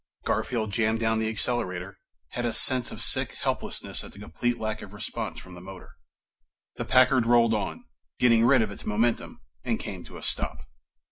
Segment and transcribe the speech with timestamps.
[0.25, 1.99] Garfield jammed down the accelerator,
[2.29, 5.91] had a sense of sick helplessness at the complete lack of response from the motor.
[6.77, 7.85] The Packard rolled on,
[8.17, 10.57] getting rid of its momentum, and came to a stop.